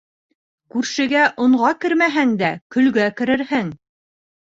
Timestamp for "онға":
1.45-1.73